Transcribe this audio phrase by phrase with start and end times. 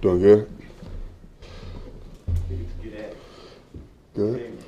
[0.00, 0.50] Doing good.
[2.48, 3.16] Good.
[4.14, 4.58] Good.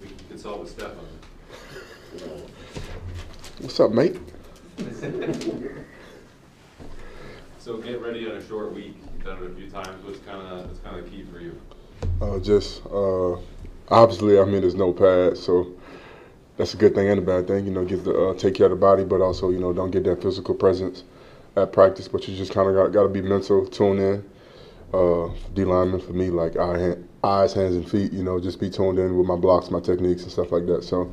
[0.00, 1.04] We can consult with Stefan.
[3.60, 4.16] What's up, mate?
[7.58, 8.96] So get ready on a short week.
[9.14, 10.02] You've done it a few times.
[10.02, 11.60] What's kind of what's kind of key for you?
[12.22, 13.36] Uh, just uh,
[13.90, 15.70] obviously, I mean, there's no pad, so
[16.56, 17.66] that's a good thing and a bad thing.
[17.66, 19.90] You know, get the uh, take care of the body, but also you know don't
[19.90, 21.04] get that physical presence
[21.60, 22.08] at practice.
[22.08, 24.30] But you just kind of got, got to be mental, tune in.
[24.92, 28.12] Uh, D lineman for me, like eye, hand, eyes, hands, and feet.
[28.12, 30.82] You know, just be tuned in with my blocks, my techniques, and stuff like that.
[30.82, 31.12] So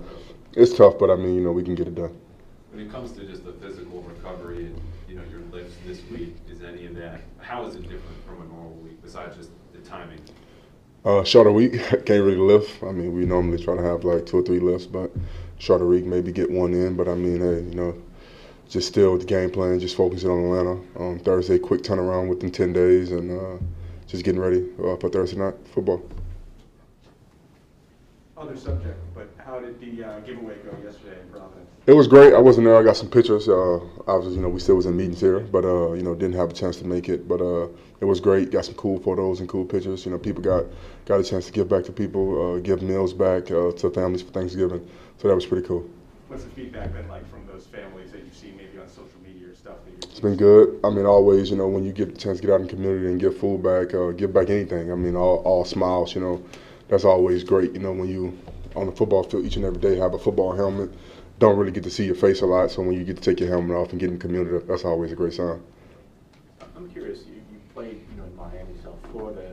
[0.53, 2.17] it's tough, but I mean, you know, we can get it done.
[2.71, 6.35] When it comes to just the physical recovery and you know your lifts this week,
[6.49, 7.21] is any of that?
[7.37, 10.19] How is it different from a normal week besides just the timing?
[11.05, 12.83] Uh, shorter week, can't really lift.
[12.83, 15.11] I mean, we normally try to have like two or three lifts, but
[15.59, 16.95] shorter week, maybe get one in.
[16.95, 17.95] But I mean, hey, you know,
[18.69, 20.81] just still with the game plan, just focusing on Atlanta.
[20.99, 23.63] Um, Thursday, quick turnaround within 10 days, and uh,
[24.07, 26.01] just getting ready uh, for Thursday night football.
[28.35, 31.67] Other subject, but how did the uh, giveaway go yesterday in Providence?
[31.87, 32.33] It was great.
[32.33, 32.77] I wasn't there.
[32.77, 33.47] I got some pictures.
[33.47, 36.35] Uh, obviously, you know, we still was in meetings here, but uh, you know, didn't
[36.35, 37.27] have a chance to make it.
[37.27, 37.69] But uh,
[37.99, 38.51] it was great.
[38.51, 40.05] Got some cool photos and cool pictures.
[40.05, 40.65] You know, people got
[41.05, 44.21] got a chance to give back to people, uh, give meals back uh, to families
[44.21, 44.87] for Thanksgiving.
[45.17, 45.89] So that was pretty cool.
[46.27, 49.47] What's the feedback been like from those families that you've seen maybe on social media
[49.47, 49.77] or stuff?
[50.01, 50.77] It's been good.
[50.83, 52.73] I mean, always, you know, when you get the chance to get out in the
[52.73, 54.91] community and give food back, uh, give back anything.
[54.91, 56.43] I mean, all, all smiles, you know,
[56.89, 57.71] that's always great.
[57.71, 58.37] You know, when you
[58.75, 60.91] on the football field each and every day have a football helmet,
[61.39, 62.71] don't really get to see your face a lot.
[62.71, 64.83] So when you get to take your helmet off and get in the community, that's
[64.83, 65.61] always a great sign.
[66.75, 69.46] I'm curious, you, you played, you know, in Miami, South Florida,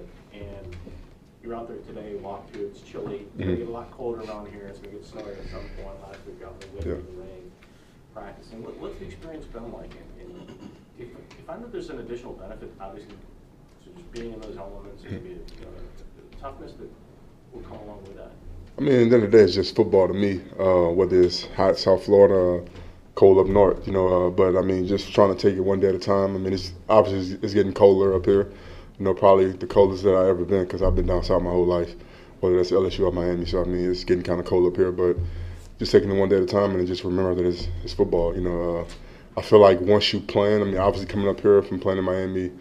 [1.44, 3.26] you're out there today, walk through, it's chilly.
[3.28, 3.58] It's gonna Mhm.
[3.58, 6.42] get a lot colder around here, it's gonna get snowy at some point, last week
[6.42, 7.52] out in the wind and the rain,
[8.14, 8.64] practicing.
[8.64, 9.92] What, what's the experience been like?
[9.92, 13.12] And, and if, if I know there's an additional benefit, obviously,
[13.84, 15.70] to just being in those elements, and maybe, you know,
[16.16, 16.88] the toughness that
[17.52, 18.32] will come along with that.
[18.78, 20.40] I mean, at the end of the day, it's just football to me.
[20.58, 22.64] Uh, whether it's hot South Florida,
[23.14, 24.26] cold up north, you know.
[24.26, 26.34] Uh, but I mean, just trying to take it one day at a time.
[26.34, 28.48] I mean, it's obviously it's getting colder up here.
[28.98, 31.50] You know, probably the coldest that I ever been because I've been down south my
[31.50, 31.94] whole life,
[32.40, 33.46] whether that's LSU or Miami.
[33.46, 35.16] So I mean, it's getting kind of cold up here, but
[35.78, 38.34] just taking it one day at a time and just remember that it's, it's football.
[38.34, 38.84] You know, uh,
[39.36, 42.04] I feel like once you plan, I mean, obviously coming up here from playing in
[42.04, 42.52] Miami,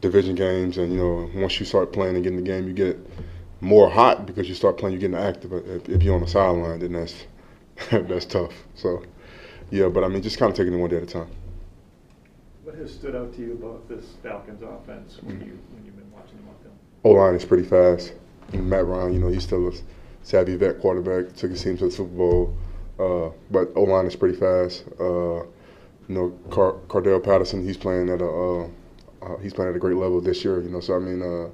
[0.00, 2.98] division games, and you know, once you start playing and getting the game, you get
[3.60, 5.50] more hot because you start playing, you're getting active.
[5.50, 7.14] But If, if you're on the sideline, then that's
[7.90, 8.52] that's tough.
[8.74, 9.02] So,
[9.70, 11.28] yeah, but I mean, just kind of taking it one day at a time.
[12.64, 16.10] What has stood out to you about this Falcons offense when you when you've been
[16.10, 16.74] watching them on film?
[17.04, 18.14] O line is pretty fast.
[18.54, 19.72] Matt Ryan, you know, he's still a
[20.22, 21.36] savvy vet quarterback.
[21.36, 22.56] Took his team to the Super Bowl.
[22.98, 24.84] Uh, but O line is pretty fast.
[24.98, 25.44] Uh,
[26.08, 28.68] you know, Car- Cordarrelle Patterson, he's playing at a uh,
[29.20, 30.62] uh, he's playing at a great level this year.
[30.62, 31.50] You know, so I mean, uh,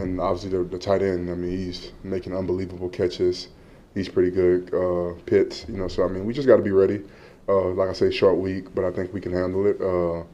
[0.00, 1.28] and obviously the, the tight end.
[1.30, 3.48] I mean, he's making unbelievable catches.
[3.92, 4.72] He's pretty good.
[4.72, 7.02] Uh, Pitts, you know, so I mean, we just got to be ready.
[7.48, 9.80] Uh, like I say, short week, but I think we can handle it.
[9.80, 10.24] Uh,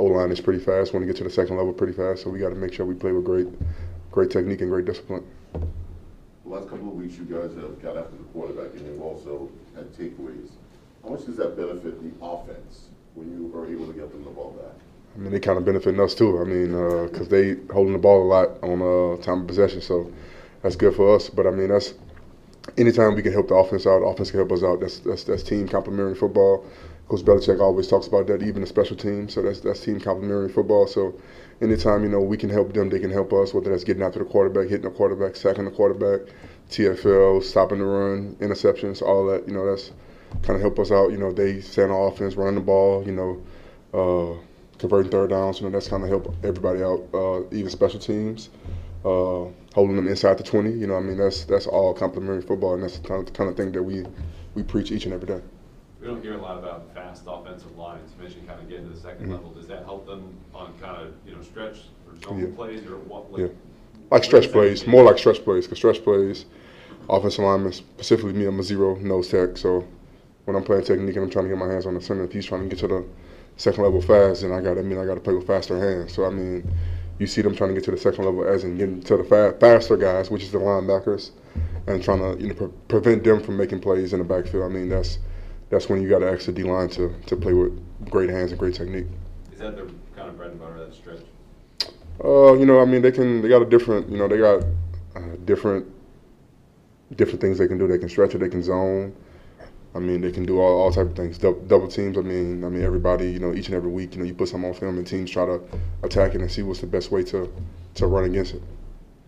[0.00, 0.92] O line is pretty fast.
[0.92, 2.84] Want to get to the second level pretty fast, so we got to make sure
[2.84, 3.46] we play with great,
[4.10, 5.24] great technique and great discipline.
[5.52, 9.48] The last couple of weeks, you guys have got after the quarterback, and you've also
[9.76, 10.50] had takeaways.
[11.04, 14.30] How much does that benefit the offense when you are able to get them the
[14.30, 14.74] ball back?
[15.14, 16.40] I mean, they kind of benefiting us too.
[16.40, 16.72] I mean,
[17.06, 20.12] because they holding the ball a lot on uh, time of possession, so
[20.62, 21.28] that's good for us.
[21.28, 21.94] But I mean, that's
[22.76, 24.80] anytime we can help the offense out, offense can help us out.
[24.80, 26.64] That's that's, that's team complementary football.
[27.08, 29.28] Coach Belichick always talks about that, even the special team.
[29.28, 30.86] So that's that's team complementary football.
[30.86, 31.14] So
[31.60, 33.54] anytime you know we can help them, they can help us.
[33.54, 36.32] Whether that's getting after the quarterback, hitting the quarterback, sacking the quarterback,
[36.70, 39.48] TFL, stopping the run, interceptions, all that.
[39.48, 39.92] You know, that's
[40.42, 41.10] kind of help us out.
[41.10, 43.04] You know, they stand on offense, running the ball.
[43.06, 43.42] You know.
[43.94, 44.38] Uh,
[44.78, 45.60] converting third downs.
[45.60, 47.06] You know, that's kind of help everybody out.
[47.12, 48.50] Uh, even special teams,
[49.08, 50.70] uh, holding them inside the 20.
[50.72, 53.50] You know, I mean, that's that's all complimentary football, and that's the kind of, kind
[53.50, 54.04] of thing that we
[54.54, 55.40] we preach each and every day.
[56.00, 58.12] We don't hear a lot about fast offensive lines.
[58.16, 59.32] You mentioned kind of getting to the 2nd Mhm.
[59.32, 59.50] level.
[59.50, 60.22] Does that help them
[60.54, 62.46] on kind of you know stretch or zone Yeah.
[62.56, 63.24] plays or what?
[63.36, 63.44] Yeah.
[63.46, 63.52] Like,
[64.10, 66.46] Like stretch plays, more like stretch plays, because stretch plays,
[67.10, 69.84] offensive linemen, specifically me, I'm a zero nose tech, so
[70.46, 72.32] when I'm playing technique and I'm trying to get my hands on the center, if
[72.32, 73.04] he's trying to get to the
[73.56, 76.14] second level fast, then I got, I mean, I got to play with faster hands.
[76.14, 76.70] So I mean,
[77.18, 79.24] you see them trying to get to the second level as in getting to the
[79.24, 81.30] fa- faster guys, which is the linebackers,
[81.86, 84.64] and trying to you know pre- prevent them from making plays in the backfield.
[84.64, 85.18] I mean, that's
[85.70, 87.78] that's when you got to ask the D line to to play with
[88.10, 89.06] great hands and great technique.
[89.52, 91.20] Is that their kind of bread and butter that stretch?
[92.24, 93.42] Uh, you know, I mean, they can.
[93.42, 94.08] They got a different.
[94.08, 94.62] You know, they got
[95.16, 95.86] uh, different
[97.16, 97.88] different things they can do.
[97.88, 98.38] They can stretch it.
[98.38, 99.14] They can zone.
[99.94, 101.38] I mean, they can do all, all type of things.
[101.38, 102.18] Double, double teams.
[102.18, 103.30] I mean, I mean everybody.
[103.30, 105.30] You know, each and every week, you know, you put something on film, and teams
[105.30, 105.60] try to
[106.02, 107.52] attack it and see what's the best way to
[107.94, 108.62] to run against it.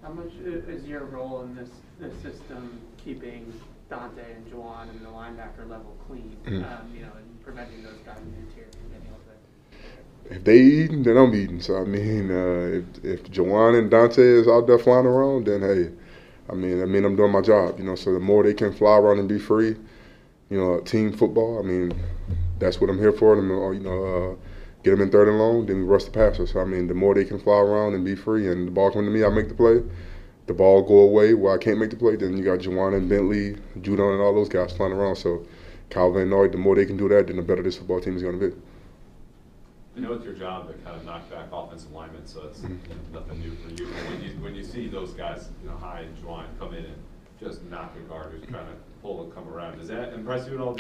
[0.02, 3.52] How much is your role in this, this system keeping
[3.90, 6.36] Dont'a and Ja'Whaun and the linebacker level clean?
[6.44, 6.62] Mhm.
[6.62, 9.08] Um, you know, and preventing those guys in the interior from getting
[10.28, 10.36] there?
[10.36, 11.60] If they eating, then I'm eating.
[11.60, 15.62] So I mean, uh, if if Ja'Whaun and Dont'a is out there flying around, then
[15.62, 15.90] hey,
[16.50, 17.78] I mean, I mean, I'm doing my job.
[17.78, 19.76] You know, so the more they can fly around and be free,
[20.50, 21.58] you know, team football.
[21.58, 21.92] I mean,
[22.58, 23.36] that's what I'm here for.
[23.36, 24.36] Them, uh, you know, uh,
[24.82, 26.46] get them in third and long, then we rush the passer.
[26.46, 28.90] So I mean, the more they can fly around and be free, and the ball
[28.90, 29.82] come to me, I make the play.
[30.46, 33.08] The ball go away where I can't make the play, then you got Ja'Whaun and
[33.08, 35.14] Bentley, Judon, and all those guys flying around.
[35.14, 35.46] So
[35.90, 38.16] Kyle Van Noy, the more they can do that, then the better this football team
[38.16, 38.56] is going to be.
[39.96, 42.78] I know it's your job to kind of knock back offensive linemen, so it's Mhm.
[43.12, 43.86] nothing new for you.
[43.92, 46.84] But when you, when you see those guys, you know, High and Ja'Whaun come in
[46.84, 46.94] and
[47.40, 48.72] just knock a guard who's trying to
[49.02, 50.76] pull and come around, does that impress you at all?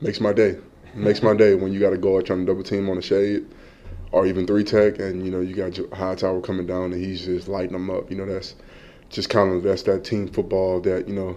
[0.00, 0.58] Makes my day.
[0.94, 3.46] Makes my day when you got a guard trying to double team on a shade,
[4.12, 7.48] or even three tech, and you know you got Hightower coming down and he's just
[7.48, 8.10] lighting them up.
[8.10, 8.54] You know that's
[9.08, 11.36] just kind of that's that team football that you know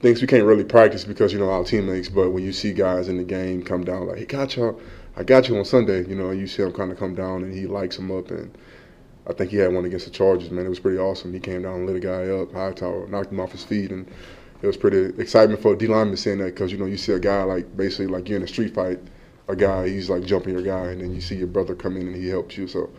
[0.00, 2.08] things we can't really practice because you know our teammates.
[2.08, 4.80] But when you see guys in the game come down like, hey, got y'all,
[5.16, 6.08] I got you on Sunday.
[6.08, 8.56] You know you see him kind of come down and he lights them up and.
[9.26, 10.66] I think he had one against the Chargers, man.
[10.66, 11.32] It was pretty awesome.
[11.32, 14.10] He came down and lit a guy up, Hightower, knocked him off his feet, and
[14.62, 17.12] it was pretty excitement for a D lineman seeing that because you know you see
[17.12, 18.98] a guy like basically like you're in a street fight,
[19.48, 22.08] a guy he's like jumping your guy, and then you see your brother come in
[22.08, 22.66] and he helps you.
[22.66, 22.90] So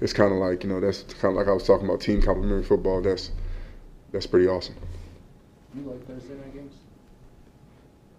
[0.00, 2.22] it's kind of like you know that's kind of like I was talking about team
[2.22, 3.02] complementary football.
[3.02, 3.30] That's
[4.12, 4.76] that's pretty awesome.
[5.74, 6.74] You like Thursday night games?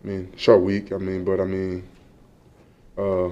[0.04, 0.92] I mean, short week.
[0.92, 1.88] I mean, but I mean,
[2.98, 3.30] uh,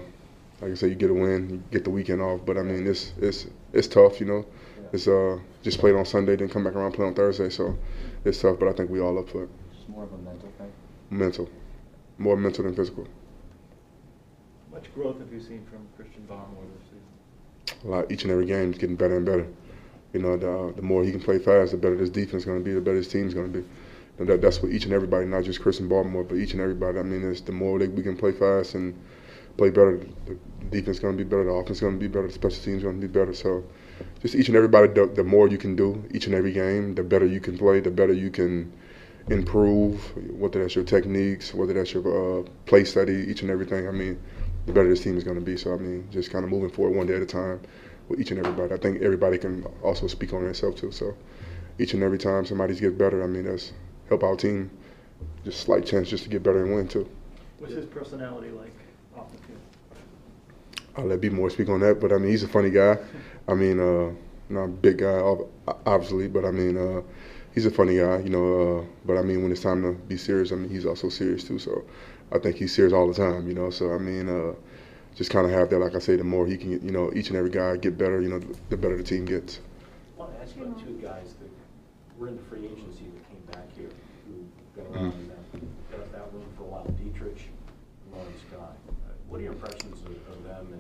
[0.62, 2.42] like I said, you get a win, you get the weekend off.
[2.46, 4.46] But I mean, it's it's it's tough, you know.
[4.94, 7.78] It's uh just played on Sunday, then come back around play on Thursday, so
[8.26, 8.60] it's tough.
[8.60, 9.50] But I think we all up for it.
[9.74, 10.72] Just more of a mental thing.
[11.10, 11.50] Mental,
[12.18, 13.08] more mental than physical.
[14.72, 17.88] Much growth have you seen from Christian Barmore this season?
[17.88, 19.48] A lot each and every game is getting better and better.
[20.14, 22.60] You know, the, the more he can play fast, the better this defense is going
[22.60, 23.68] to be, the better his team's going to be.
[24.20, 27.00] And that, that's what each and everybody, not just Christian Barmore, but each and everybody.
[27.00, 28.94] I mean, it's the more they, we can play fast and
[29.58, 30.38] play better, the
[30.70, 32.64] defense is going to be better, the offense is going to be better, the special
[32.64, 33.34] teams going to be better.
[33.34, 33.64] So,
[34.22, 37.04] just each and everybody, the, the more you can do each and every game, the
[37.04, 38.72] better you can play, the better you can
[39.30, 40.00] improve.
[40.32, 43.88] Whether that's your techniques, whether that's your uh, play study, each and everything.
[43.88, 44.20] I mean,
[44.66, 45.58] the better this team is going to be.
[45.58, 47.62] So, I mean, just kind of moving forward one day at a time
[48.08, 48.74] with each and everybody.
[48.74, 50.92] I think everybody can also speak on themselves too.
[50.92, 51.16] So,
[51.80, 53.74] each and every time somebody's get better, I mean, that's
[54.10, 54.70] help our team.
[55.46, 57.10] Just slight chance just to get better and win too.
[57.60, 58.74] What's his personality like?
[60.98, 62.98] I'll let B more speak on that, but I mean, he's a funny guy.
[63.48, 64.12] I mean, uh,
[64.50, 65.22] not a big guy,
[65.86, 67.02] obviously, but I mean, uh,
[67.54, 68.80] he's a funny guy, you know.
[68.80, 71.44] Uh, but I mean, when it's time to be serious, I mean, he's also serious
[71.44, 71.60] too.
[71.60, 71.84] So
[72.32, 73.70] I think he's serious all the time, you know.
[73.70, 74.54] So I mean, uh,
[75.16, 77.30] just kind of have that, like I say, the more he can, you know, each
[77.30, 79.60] and every guy get better, you know, the better the team gets.
[80.18, 81.50] I want to ask you about two guys that
[82.20, 83.90] were in the free agency that came back here,
[84.28, 84.46] who
[84.82, 85.52] got around in that,
[85.92, 87.50] that- that room for a while, Deatrich,
[88.14, 88.74] Lawrence Guy.
[89.28, 89.91] What are your impressions
[90.70, 90.80] them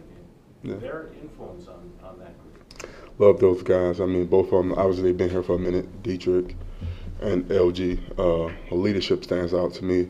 [0.63, 0.77] and, Yeah.
[0.77, 2.91] their influence on, on that group?
[3.19, 3.99] Love those guys.
[3.99, 6.55] I mean, both of them, obviously, they've been here for a minute, Deatrich
[7.21, 7.99] and LG.
[8.17, 10.07] Uh, leadership stands out to me.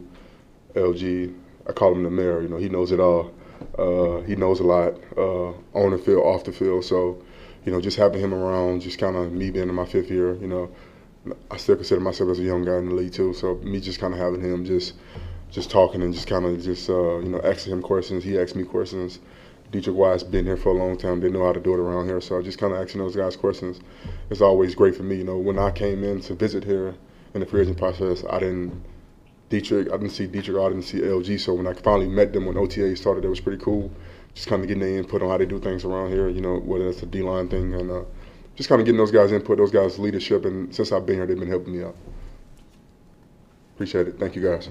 [0.75, 1.33] LG,
[1.67, 2.41] I call him the mayor.
[2.41, 3.31] You know, he knows it all.
[3.77, 6.85] Uh, he knows a lot uh, on the field, off the field.
[6.85, 7.21] So,
[7.65, 10.35] you know, just having him around, just kind of me being in my fifth year,
[10.35, 10.69] you know,
[11.51, 13.33] I still consider myself as a young guy in the league too.
[13.33, 14.93] So me just kind of having him just,
[15.51, 18.23] just talking and just kind of just uh, you know asking him questions.
[18.23, 19.19] He asked me questions.
[19.71, 21.19] Deatrich Wise been here for a long time.
[21.19, 22.21] Didn't know how to do it around here.
[22.21, 23.79] So just kind of asking those guys questions.
[24.29, 25.17] It's always great for me.
[25.17, 26.93] You know, when I came in to visit here
[27.33, 28.83] in the free agent process, I didn't
[29.49, 29.87] Deatrich.
[29.87, 30.63] I didn't see Deatrich.
[30.63, 31.39] I didn't see LG.
[31.39, 33.91] So when I finally met them when OTA started, it was pretty cool.
[34.33, 36.29] Just kind of getting their input on how they do things around here.
[36.29, 38.03] You know, whether it's a D line thing and uh,
[38.55, 40.45] just kind of getting those guys input, those guys leadership.
[40.45, 41.95] And since I've been here, they've been helping me out.
[43.75, 44.19] Appreciate it.
[44.19, 44.69] Thank you guys.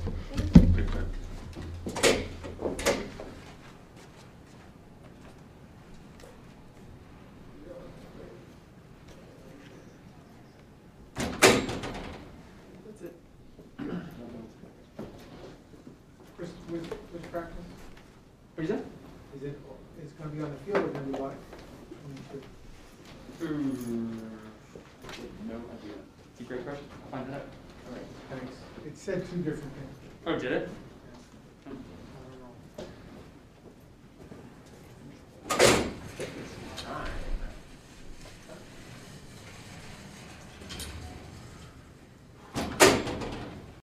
[12.87, 13.17] That's it.
[16.37, 17.57] Chris, which, which practice?
[18.55, 18.85] What is that?
[19.37, 19.59] Is it,
[20.03, 21.37] it's gonna be on the field or gonna be live?
[23.41, 23.47] No
[25.57, 25.95] idea.
[26.41, 26.87] It's a great question.
[27.05, 27.43] I'll find it out.
[27.87, 28.57] All right, thanks.
[28.87, 29.95] It said two different things.
[30.27, 30.69] Oh, did it?